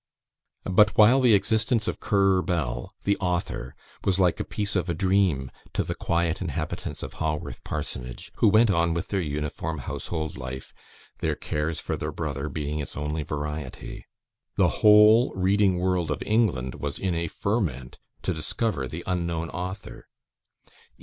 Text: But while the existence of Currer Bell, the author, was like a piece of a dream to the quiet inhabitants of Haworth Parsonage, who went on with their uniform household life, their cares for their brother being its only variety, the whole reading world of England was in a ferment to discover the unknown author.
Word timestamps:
But 0.65 0.97
while 0.97 1.21
the 1.21 1.35
existence 1.35 1.87
of 1.87 1.99
Currer 1.99 2.41
Bell, 2.41 2.91
the 3.03 3.17
author, 3.17 3.75
was 4.03 4.17
like 4.19 4.39
a 4.39 4.43
piece 4.43 4.75
of 4.75 4.89
a 4.89 4.95
dream 4.95 5.51
to 5.73 5.83
the 5.83 5.93
quiet 5.93 6.41
inhabitants 6.41 7.03
of 7.03 7.13
Haworth 7.21 7.63
Parsonage, 7.63 8.31
who 8.37 8.47
went 8.47 8.71
on 8.71 8.95
with 8.95 9.09
their 9.09 9.21
uniform 9.21 9.77
household 9.77 10.39
life, 10.39 10.73
their 11.19 11.35
cares 11.35 11.79
for 11.79 11.95
their 11.97 12.11
brother 12.11 12.49
being 12.49 12.79
its 12.79 12.97
only 12.97 13.21
variety, 13.21 14.07
the 14.55 14.69
whole 14.81 15.35
reading 15.35 15.77
world 15.77 16.09
of 16.09 16.23
England 16.25 16.73
was 16.73 16.97
in 16.97 17.13
a 17.13 17.27
ferment 17.27 17.99
to 18.23 18.33
discover 18.33 18.87
the 18.87 19.03
unknown 19.05 19.51
author. 19.51 20.07